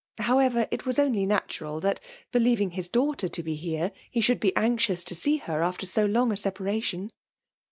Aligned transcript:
However^ 0.21 0.67
it 0.71 0.83
was 0.87 0.97
only 0.97 1.27
ttatural 1.27 1.79
that, 1.83 1.99
believing 2.31 2.71
his 2.71 2.89
daughter 2.89 3.27
to 3.27 3.43
be 3.43 3.53
here, 3.53 3.91
he 4.09 4.19
should 4.19 4.39
be 4.39 4.51
anxious 4.55 5.03
to 5.03 5.13
see 5.13 5.37
her 5.37 5.61
after 5.61 5.85
so 5.85 6.07
long 6.07 6.31
a 6.31 6.35
aeparation. 6.35 7.11